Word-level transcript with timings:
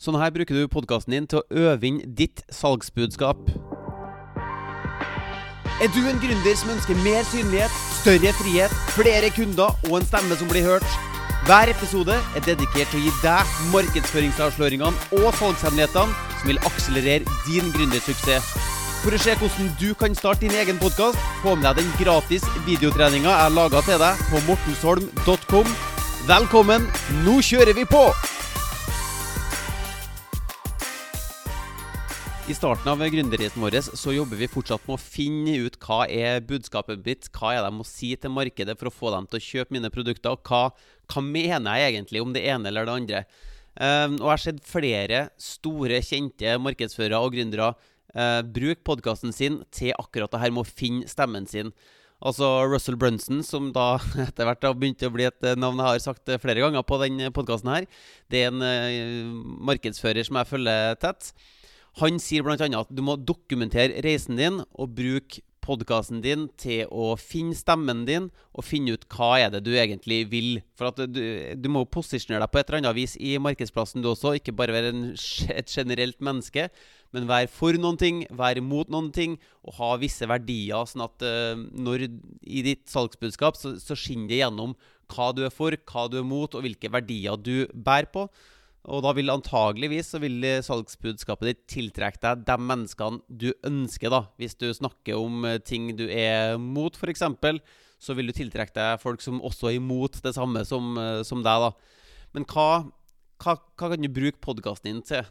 Sånn 0.00 0.16
her 0.16 0.30
bruker 0.32 0.56
du 0.56 0.64
podkasten 0.72 1.12
din 1.12 1.26
til 1.28 1.42
å 1.42 1.66
øve 1.68 1.84
inn 1.84 1.98
ditt 2.16 2.40
salgsbudskap. 2.56 3.50
Er 5.80 5.92
du 5.92 6.00
en 6.08 6.20
gründer 6.22 6.56
som 6.56 6.72
ønsker 6.72 6.96
mer 7.04 7.20
synlighet, 7.28 7.74
større 7.98 8.32
frihet, 8.38 8.72
flere 8.94 9.28
kunder 9.36 9.76
og 9.90 9.98
en 9.98 10.08
stemme 10.08 10.38
som 10.40 10.48
blir 10.48 10.64
hørt? 10.64 10.96
Hver 11.44 11.72
episode 11.74 12.16
er 12.16 12.46
dedikert 12.48 12.88
til 12.92 13.02
å 13.02 13.04
gi 13.04 13.12
deg 13.20 13.52
markedsføringsavsløringene 13.74 15.20
og 15.20 15.36
salgshemmelighetene 15.36 16.16
som 16.32 16.48
vil 16.48 16.64
akselerere 16.70 17.38
din 17.44 17.68
gründersuksess. 17.76 18.56
For 19.04 19.12
å 19.16 19.20
se 19.20 19.36
hvordan 19.36 19.70
du 19.80 19.88
kan 20.00 20.16
starte 20.16 20.46
din 20.46 20.56
egen 20.64 20.80
podkast, 20.80 21.20
få 21.44 21.58
med 21.60 21.68
deg 21.68 21.84
den 21.84 21.94
gratis 22.00 22.48
videotreninga 22.64 23.36
jeg 23.36 23.56
laga 23.60 23.84
til 23.84 24.00
deg 24.00 24.26
på 24.32 24.44
mortensholm.com. 24.48 25.72
Velkommen, 26.28 26.92
nå 27.24 27.40
kjører 27.44 27.76
vi 27.76 27.88
på! 27.88 28.08
I 32.50 32.54
starten 32.54 32.88
av 32.90 33.02
gründerreisen 33.06 33.62
vår 33.62 33.76
så 33.94 34.10
jobber 34.10 34.40
vi 34.40 34.48
fortsatt 34.50 34.82
med 34.88 34.96
å 34.96 34.98
finne 34.98 35.52
ut 35.62 35.76
hva 35.84 36.00
er 36.10 36.40
budskapet 36.42 37.04
mitt, 37.04 37.28
hva 37.30 37.52
er 37.52 37.60
det 37.60 37.68
jeg 37.68 37.74
må 37.76 37.84
si 37.86 38.08
til 38.18 38.32
markedet 38.34 38.74
for 38.80 38.90
å 38.90 38.92
få 38.94 39.12
dem 39.14 39.28
til 39.30 39.38
å 39.38 39.44
kjøpe 39.44 39.76
mine 39.76 39.90
produkter, 39.94 40.34
og 40.34 40.50
hva, 40.50 40.72
hva 41.12 41.22
mener 41.22 41.78
jeg 41.78 41.92
egentlig 41.92 42.22
om 42.24 42.32
det 42.34 42.42
ene 42.50 42.72
eller 42.72 42.88
det 42.88 42.96
andre. 42.96 43.20
Um, 43.76 44.16
og 44.16 44.24
jeg 44.24 44.32
har 44.32 44.42
sett 44.42 44.58
flere 44.66 45.20
store, 45.38 46.00
kjente 46.08 46.56
markedsførere 46.64 47.20
og 47.22 47.36
gründere 47.36 47.68
uh, 47.76 48.40
bruke 48.42 48.82
podkasten 48.88 49.36
sin 49.36 49.60
til 49.70 49.94
akkurat 49.94 50.34
det 50.34 50.42
her 50.42 50.56
med 50.56 50.64
å 50.64 50.74
finne 50.82 51.12
stemmen 51.12 51.46
sin. 51.46 51.70
Altså 52.18 52.50
Russell 52.66 52.98
Brunson, 52.98 53.44
som 53.46 53.70
da 53.76 53.92
etter 54.26 54.50
hvert 54.50 54.66
har 54.66 54.74
begynt 54.74 55.06
å 55.06 55.12
bli 55.14 55.28
et 55.30 55.52
navn 55.54 55.78
jeg 55.84 55.92
har 55.92 56.02
sagt 56.08 56.34
flere 56.42 56.66
ganger 56.66 56.82
på 56.82 56.98
denne 57.04 57.30
podkasten 57.30 57.76
her. 57.76 57.88
Det 58.26 58.42
er 58.42 58.50
en 58.50 58.66
uh, 58.66 59.40
markedsfører 59.70 60.26
som 60.26 60.42
jeg 60.42 60.54
følger 60.56 60.98
tett. 61.06 61.30
Han 61.98 62.20
sier 62.22 62.46
bl.a. 62.46 62.54
at 62.56 62.90
du 62.94 63.02
må 63.02 63.16
dokumentere 63.18 64.02
reisen 64.04 64.38
din 64.38 64.62
og 64.70 64.92
bruke 64.94 65.42
podkasten 65.60 66.22
din 66.24 66.46
til 66.60 66.88
å 66.88 67.12
finne 67.20 67.56
stemmen 67.56 68.04
din 68.08 68.28
og 68.56 68.64
finne 68.66 68.96
ut 68.96 69.04
hva 69.12 69.30
er 69.42 69.52
det 69.52 69.62
du 69.66 69.72
egentlig 69.74 70.22
vil. 70.30 70.50
For 70.78 70.90
at 70.90 71.02
du, 71.12 71.20
du 71.56 71.68
må 71.72 71.84
posisjonere 71.84 72.44
deg 72.44 72.52
på 72.52 72.60
et 72.60 72.70
eller 72.70 72.80
annet 72.80 72.96
vis 72.96 73.16
i 73.20 73.34
markedsplassen 73.42 74.02
du 74.02 74.10
også. 74.10 74.34
Ikke 74.38 74.54
bare 74.56 74.74
være 74.76 74.92
en, 74.94 75.04
et 75.60 75.70
generelt 75.70 76.20
menneske, 76.24 76.68
men 77.14 77.28
være 77.30 77.50
for 77.52 77.76
noen 77.80 77.98
ting, 78.00 78.22
være 78.30 78.64
mot 78.64 78.90
noen 78.90 79.10
ting 79.14 79.36
og 79.66 79.76
ha 79.80 79.92
visse 80.00 80.26
verdier. 80.30 80.86
Sånn 80.88 81.06
at 81.06 81.26
uh, 81.26 81.58
når 81.58 82.08
i 82.08 82.64
ditt 82.66 82.86
salgsbudskap 82.90 83.58
så, 83.58 83.76
så 83.82 83.98
skinner 83.98 84.30
det 84.30 84.42
gjennom 84.42 84.76
hva 85.10 85.32
du 85.34 85.44
er 85.46 85.54
for, 85.54 85.74
hva 85.90 86.06
du 86.10 86.20
er 86.20 86.26
mot, 86.26 86.54
og 86.54 86.64
hvilke 86.64 86.90
verdier 86.92 87.38
du 87.38 87.66
bærer 87.74 88.10
på. 88.14 88.28
Og 88.88 89.02
da 89.04 89.12
vil 89.12 89.28
antageligvis 89.32 90.14
så 90.14 90.20
vil 90.22 90.40
salgsbudskapet 90.64 91.50
ditt 91.50 91.64
tiltrekke 91.68 92.20
deg 92.22 92.44
de 92.48 92.56
menneskene 92.64 93.20
du 93.28 93.50
ønsker. 93.66 94.08
da. 94.08 94.22
Hvis 94.40 94.56
du 94.56 94.70
snakker 94.72 95.20
om 95.20 95.44
eh, 95.44 95.60
ting 95.60 95.92
du 95.96 96.06
er 96.08 96.56
mot, 96.56 96.96
f.eks., 96.96 97.26
så 98.00 98.16
vil 98.16 98.30
du 98.30 98.32
tiltrekke 98.32 98.72
deg 98.72 99.02
folk 99.02 99.20
som 99.20 99.42
også 99.44 99.68
er 99.68 99.76
imot 99.76 100.22
det 100.24 100.32
samme 100.32 100.64
som, 100.64 100.96
eh, 100.96 101.20
som 101.28 101.44
deg. 101.44 101.66
da. 101.66 101.74
Men 102.32 102.48
hva, 102.48 102.88
hva, 103.42 103.58
hva 103.76 103.92
kan 103.92 104.00
du 104.00 104.08
bruke 104.08 104.40
podkasten 104.40 104.88
din 104.88 105.04
til? 105.04 105.28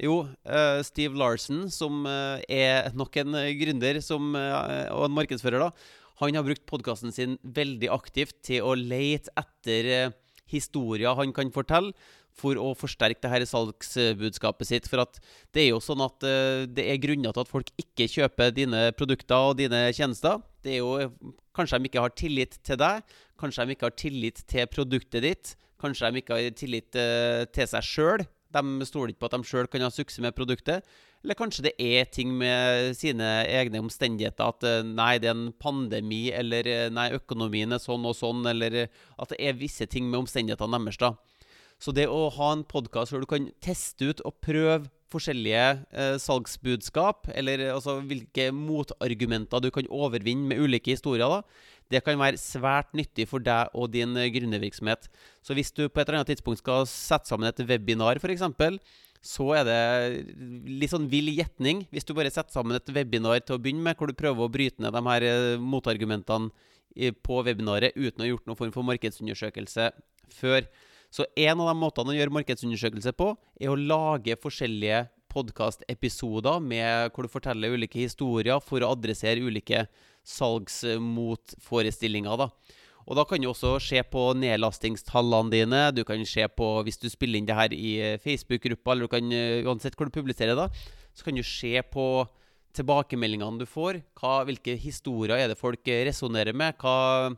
Jo, 0.00 0.22
uh, 0.48 0.80
Steve 0.80 1.18
Larsen, 1.20 1.66
som 1.70 2.06
er 2.08 2.88
nok 2.96 3.16
en 3.20 3.36
gründer 3.60 3.98
som, 4.00 4.30
og 4.32 5.02
en 5.04 5.12
markedsfører, 5.12 5.60
da, 5.60 5.68
han 6.16 6.38
har 6.38 6.46
brukt 6.46 6.64
podkasten 6.64 7.12
sin 7.12 7.36
veldig 7.44 7.90
aktivt 7.92 8.38
til 8.48 8.64
å 8.64 8.72
lete 8.72 9.30
etter 9.36 10.14
historier 10.52 11.16
han 11.18 11.32
kan 11.34 11.50
fortelle 11.54 11.92
for 12.36 12.56
å 12.56 12.72
forsterke 12.78 13.20
det 13.20 13.30
her 13.32 13.44
salgsbudskapet 13.48 14.68
sitt. 14.68 14.88
For 14.88 15.04
det 15.52 15.66
er 15.66 15.70
jo 15.72 15.80
sånn 15.84 16.02
at 16.04 16.24
uh, 16.24 16.64
det 16.68 16.86
er 16.88 17.00
grunner 17.02 17.34
til 17.34 17.44
at 17.44 17.52
folk 17.52 17.72
ikke 17.80 18.08
kjøper 18.08 18.54
dine 18.56 18.86
produkter 18.96 19.50
og 19.50 19.58
dine 19.60 19.84
tjenester. 19.96 20.40
Det 20.64 20.78
er 20.78 20.82
jo 20.82 21.32
Kanskje 21.52 21.82
de 21.82 21.90
ikke 21.90 22.00
har 22.00 22.12
tillit 22.16 22.54
til 22.64 22.78
deg. 22.80 23.02
Kanskje 23.36 23.66
de 23.68 23.74
ikke 23.74 23.84
har 23.84 23.96
tillit 24.00 24.38
til 24.48 24.68
produktet 24.72 25.20
ditt. 25.20 25.50
Kanskje 25.82 26.08
de 26.08 26.22
ikke 26.22 26.38
har 26.38 26.54
tillit 26.56 26.96
uh, 26.96 27.42
til 27.52 27.68
seg 27.68 27.84
sjøl. 27.84 28.24
De 28.52 28.86
stoler 28.88 29.12
ikke 29.12 29.24
på 29.24 29.30
at 29.30 29.36
de 29.36 29.48
sjøl 29.48 29.68
kan 29.70 29.84
ha 29.84 29.90
suksess 29.92 30.22
med 30.24 30.36
produktet. 30.36 30.86
Eller 31.22 31.38
kanskje 31.38 31.68
det 31.68 31.74
er 31.80 32.08
ting 32.10 32.32
med 32.38 32.96
sine 32.98 33.28
egne 33.46 33.82
omstendigheter. 33.82 34.54
At 34.54 34.66
uh, 34.66 34.80
nei, 34.86 35.16
det 35.22 35.30
er 35.30 35.36
en 35.36 35.52
pandemi, 35.62 36.24
eller 36.34 36.90
nei, 36.94 37.10
økonomien 37.18 37.72
er 37.72 37.82
sånn 37.82 38.08
og 38.08 38.16
sånn. 38.18 38.44
Eller 38.50 38.84
at 38.86 39.34
det 39.34 39.38
er 39.40 39.60
visse 39.60 39.86
ting 39.90 40.10
med 40.10 40.24
omstendighetene 40.24 40.82
deres. 40.88 41.20
Så 41.82 41.94
det 41.94 42.06
å 42.10 42.28
ha 42.36 42.52
en 42.54 42.66
podkast 42.68 43.10
hvor 43.10 43.22
du 43.22 43.30
kan 43.30 43.48
teste 43.64 44.12
ut 44.12 44.20
og 44.28 44.38
prøve 44.44 44.90
forskjellige 45.12 45.66
eh, 45.92 46.16
salgsbudskap, 46.22 47.28
eller 47.36 47.68
altså 47.74 47.98
hvilke 48.00 48.48
motargumenter 48.56 49.62
du 49.62 49.70
kan 49.74 49.88
overvinne 49.92 50.48
med 50.50 50.64
ulike 50.64 50.96
historier, 50.96 51.28
da, 51.28 51.42
det 51.92 52.00
kan 52.06 52.18
være 52.20 52.40
svært 52.40 52.92
nyttig 52.96 53.28
for 53.28 53.44
deg 53.44 53.72
og 53.76 53.92
din 53.92 54.16
eh, 54.16 54.30
gründervirksomhet. 54.32 55.08
Så 55.44 55.56
hvis 55.56 55.72
du 55.76 55.84
på 55.86 56.00
et 56.00 56.08
eller 56.08 56.22
annet 56.22 56.32
tidspunkt 56.34 56.62
skal 56.62 56.86
sette 56.90 57.28
sammen 57.30 57.50
et 57.50 57.64
webinar, 57.68 58.20
f.eks., 58.20 58.44
så 59.22 59.44
er 59.54 59.66
det 59.68 59.82
litt 60.66 60.90
sånn 60.90 61.06
vill 61.06 61.28
gjetning 61.30 61.84
hvis 61.94 62.08
du 62.08 62.10
bare 62.16 62.32
setter 62.34 62.50
sammen 62.56 62.74
et 62.74 62.90
webinar 62.90 63.38
til 63.46 63.54
å 63.54 63.60
begynne 63.62 63.84
med, 63.84 63.94
hvor 63.94 64.10
du 64.10 64.18
prøver 64.18 64.42
å 64.42 64.50
bryte 64.50 64.82
ned 64.82 64.96
de 64.96 65.02
her 65.06 65.26
eh, 65.28 65.58
motargumentene 65.62 66.50
på 67.24 67.38
webinaret 67.46 67.94
uten 67.96 68.20
å 68.20 68.24
ha 68.26 68.32
gjort 68.32 68.48
noen 68.50 68.58
form 68.58 68.72
for 68.74 68.84
markedsundersøkelse 68.84 69.92
før. 70.36 70.66
Så 71.12 71.26
en 71.36 71.60
av 71.60 71.68
de 71.68 71.76
måtene 71.76 72.08
å 72.14 72.16
gjøre 72.16 72.32
markedsundersøkelse 72.38 73.12
på, 73.18 73.36
er 73.60 73.68
å 73.68 73.76
lage 73.76 74.40
forskjellige 74.40 75.08
podkastepisoder 75.32 76.60
hvor 77.12 77.22
du 77.24 77.30
forteller 77.32 77.72
ulike 77.76 77.98
historier 78.00 78.60
for 78.64 78.80
å 78.84 78.92
adressere 78.96 79.44
ulike 79.44 79.86
salgsmotforestillinger. 80.28 82.36
da. 82.40 82.48
Og 83.02 83.16
da 83.18 83.24
kan 83.28 83.42
du 83.42 83.48
også 83.50 83.70
se 83.82 83.98
på 84.06 84.22
nedlastingstallene 84.38 85.50
dine. 85.52 85.80
Du 85.92 86.04
kan 86.04 86.24
se 86.24 86.48
på, 86.48 86.82
Hvis 86.84 86.98
du 86.98 87.10
spiller 87.10 87.38
inn 87.38 87.46
det 87.46 87.54
her 87.54 87.72
i 87.72 88.18
Facebook-gruppa, 88.22 88.92
eller 88.92 89.02
du 89.04 89.08
kan, 89.08 89.32
uansett 89.68 89.96
hvor 89.96 90.04
du 90.06 90.12
publiserer 90.14 90.56
det, 90.56 90.68
så 91.12 91.24
kan 91.24 91.34
du 91.34 91.42
se 91.42 91.82
på 91.82 92.26
tilbakemeldingene 92.72 93.58
du 93.58 93.66
får. 93.66 94.00
Hva, 94.16 94.44
hvilke 94.48 94.76
historier 94.80 95.36
er 95.36 95.48
det 95.48 95.58
folk 95.60 95.80
resonnerer 95.84 96.52
med? 96.56 96.74
Hva 96.80 97.32
Eh, 97.32 97.36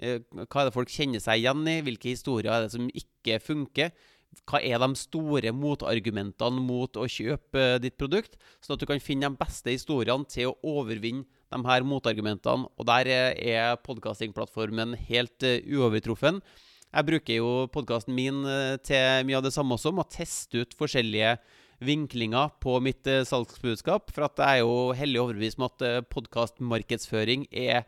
hva 0.00 0.62
er 0.62 0.68
det 0.68 0.74
folk 0.74 0.90
kjenner 0.92 1.20
seg 1.22 1.42
igjen 1.42 1.66
i? 1.68 1.80
Hvilke 1.84 2.12
historier 2.14 2.52
er 2.54 2.64
det 2.64 2.72
som 2.74 2.88
ikke 2.88 3.38
funker? 3.44 3.92
Hva 4.48 4.62
er 4.64 4.80
de 4.80 4.96
store 4.96 5.52
motargumentene 5.52 6.62
mot 6.64 6.96
å 6.96 7.04
kjøpe 7.04 7.76
ditt 7.84 7.98
produkt? 8.00 8.38
Sånn 8.64 8.78
at 8.78 8.82
du 8.82 8.88
kan 8.88 9.02
finne 9.04 9.28
de 9.28 9.40
beste 9.40 9.74
historiene 9.74 10.24
til 10.32 10.50
å 10.50 10.78
overvinne 10.80 11.26
de 11.52 11.60
her 11.68 11.84
motargumentene. 11.84 12.70
Og 12.80 12.88
der 12.88 13.10
er 13.12 13.76
podkastingplattformen 13.84 14.96
helt 15.10 15.44
uovertruffen. 15.44 16.40
Jeg 16.92 17.08
bruker 17.08 17.38
jo 17.38 17.50
podkasten 17.72 18.16
min 18.16 18.40
til 18.84 19.28
mye 19.28 19.38
av 19.38 19.44
det 19.44 19.52
samme 19.52 19.76
også, 19.76 19.92
med 19.92 20.04
å 20.06 20.12
teste 20.12 20.64
ut 20.64 20.74
forskjellige 20.80 21.36
vinklinger 21.86 22.54
på 22.62 22.78
mitt 22.84 23.06
uh, 23.10 23.22
salgsbudskap. 23.28 24.12
For 24.14 24.28
at 24.28 24.40
jeg 24.40 24.62
er 24.62 24.64
jo 24.64 24.94
hellig 24.96 25.20
overbevist 25.22 25.60
om 25.60 25.68
at 25.68 25.84
uh, 25.86 25.98
podkastmarkedsføring 26.12 27.48
er 27.50 27.84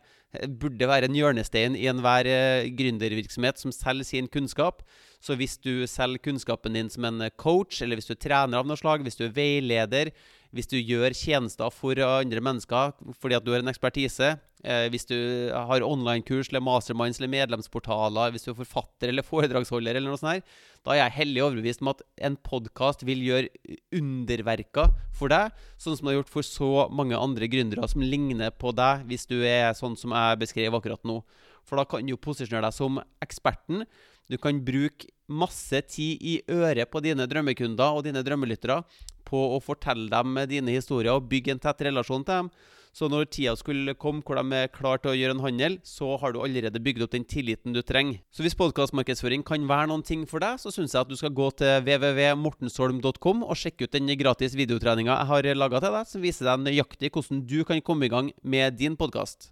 burde 0.59 0.83
være 0.89 1.07
en 1.07 1.15
hjørnestein 1.15 1.77
i 1.79 1.85
enhver 1.87 2.27
gründervirksomhet 2.75 3.61
som 3.61 3.71
selger 3.71 4.03
sin 4.03 4.25
kunnskap. 4.27 4.81
Så 5.23 5.37
hvis 5.39 5.55
du 5.63 5.85
selger 5.87 6.19
kunnskapen 6.25 6.75
din 6.75 6.89
som 6.91 7.07
en 7.07 7.29
coach, 7.39 7.79
eller 7.79 7.95
hvis 7.95 8.09
du 8.09 8.17
er 8.17 8.19
trener 8.19 8.59
av 8.59 8.67
noe 8.67 8.75
slag, 8.75 9.05
hvis 9.05 9.15
du 9.15 9.29
er 9.29 9.37
veileder, 9.37 10.11
hvis 10.55 10.69
du 10.71 10.77
gjør 10.79 11.13
tjenester 11.15 11.71
for 11.73 11.99
andre 11.99 12.41
mennesker 12.43 12.93
fordi 13.19 13.35
at 13.37 13.43
du 13.43 13.51
har 13.51 13.63
en 13.63 13.71
ekspertise, 13.71 14.35
eh, 14.63 14.85
hvis 14.93 15.07
du 15.09 15.17
har 15.51 15.83
online-kurs 15.83 16.49
eller 16.49 16.63
masterminds 16.63 17.19
eller 17.19 17.33
medlemsportaler, 17.33 18.31
hvis 18.31 18.47
du 18.47 18.53
er 18.53 18.59
forfatter 18.61 19.11
eller 19.11 19.25
foredragsholder, 19.27 19.99
eller 19.99 20.13
noe 20.13 20.21
sånt 20.21 20.37
her, 20.37 20.61
da 20.85 20.93
er 20.93 21.01
jeg 21.01 21.15
hellig 21.17 21.43
overbevist 21.43 21.83
om 21.83 21.91
at 21.91 22.03
en 22.29 22.37
podkast 22.47 23.03
vil 23.07 23.23
gjøre 23.25 23.75
underverker 23.99 24.93
for 25.17 25.33
deg, 25.33 25.51
sånn 25.81 25.97
som 25.97 26.07
det 26.07 26.13
har 26.13 26.21
gjort 26.21 26.35
for 26.37 26.47
så 26.47 26.71
mange 26.93 27.19
andre 27.19 27.49
gründere 27.51 27.89
som 27.91 28.05
ligner 28.05 28.53
på 28.55 28.71
deg, 28.77 29.03
hvis 29.09 29.27
du 29.27 29.41
er 29.41 29.75
sånn 29.75 29.97
som 29.99 30.15
jeg 30.15 30.39
beskrev 30.45 30.77
akkurat 30.79 31.03
nå. 31.03 31.19
For 31.65 31.81
da 31.81 31.87
kan 31.89 32.05
du 32.05 32.13
jo 32.13 32.21
posisjonere 32.21 32.69
deg 32.69 32.77
som 32.77 33.01
eksperten. 33.25 33.83
Du 34.29 34.37
kan 34.41 34.61
bruke 34.65 35.09
masse 35.25 35.81
tid 35.89 36.21
i 36.21 36.37
øret 36.53 36.89
på 36.93 37.01
dine 37.01 37.25
drømmekunder 37.29 37.97
og 37.97 38.05
dine 38.05 38.21
drømmelyttere 38.25 38.83
på 39.27 39.41
å 39.55 39.59
fortelle 39.63 40.09
dem 40.11 40.39
dine 40.49 40.77
historier 40.77 41.15
og 41.15 41.29
bygge 41.31 41.55
en 41.55 41.61
tett 41.61 41.85
relasjon 41.87 42.25
til 42.25 42.45
dem. 42.45 42.49
Så 42.95 43.09
når 43.11 43.25
tida 43.27 43.51
skulle 43.59 43.91
komme 43.99 44.23
hvor 44.23 44.39
de 44.39 44.55
er 44.55 44.69
klare 44.71 45.01
til 45.03 45.11
å 45.11 45.15
gjøre 45.19 45.35
en 45.35 45.41
handel, 45.43 45.73
så 45.83 46.13
har 46.21 46.31
du 46.31 46.39
allerede 46.39 46.79
bygd 46.79 47.03
opp 47.03 47.11
den 47.11 47.25
tilliten 47.27 47.75
du 47.75 47.81
trenger. 47.83 48.21
Så 48.31 48.45
hvis 48.45 48.55
podkastmarkedsføring 48.55 49.43
kan 49.43 49.67
være 49.67 49.89
noen 49.91 50.05
ting 50.07 50.23
for 50.29 50.39
deg, 50.39 50.61
så 50.63 50.71
syns 50.71 50.95
jeg 50.95 51.03
at 51.03 51.11
du 51.11 51.17
skal 51.19 51.35
gå 51.35 51.49
til 51.59 51.83
www.mortensholm.com 51.83 53.43
og 53.43 53.59
sjekke 53.59 53.89
ut 53.89 53.97
den 53.97 54.15
gratis 54.15 54.55
videotreninga 54.55 55.11
jeg 55.11 55.31
har 55.33 55.51
laga 55.59 55.83
til 55.83 55.99
deg, 55.99 56.07
som 56.13 56.23
viser 56.23 56.47
deg 56.47 56.63
nøyaktig 56.69 57.11
hvordan 57.11 57.43
du 57.43 57.59
kan 57.67 57.83
komme 57.83 58.07
i 58.07 58.13
gang 58.15 58.31
med 58.47 58.79
din 58.79 58.95
podkast. 58.95 59.51